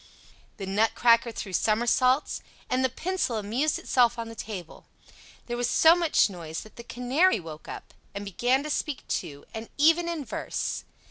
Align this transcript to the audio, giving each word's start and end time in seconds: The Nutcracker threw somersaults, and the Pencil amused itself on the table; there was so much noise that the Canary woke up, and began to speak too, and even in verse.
The 0.57 0.65
Nutcracker 0.65 1.31
threw 1.31 1.53
somersaults, 1.53 2.41
and 2.71 2.83
the 2.83 2.89
Pencil 2.89 3.35
amused 3.37 3.77
itself 3.77 4.17
on 4.17 4.29
the 4.29 4.33
table; 4.33 4.87
there 5.45 5.55
was 5.55 5.69
so 5.69 5.95
much 5.95 6.27
noise 6.27 6.61
that 6.61 6.75
the 6.75 6.83
Canary 6.83 7.39
woke 7.39 7.67
up, 7.67 7.93
and 8.15 8.25
began 8.25 8.63
to 8.63 8.71
speak 8.71 9.07
too, 9.07 9.45
and 9.53 9.69
even 9.77 10.09
in 10.09 10.25
verse. 10.25 10.85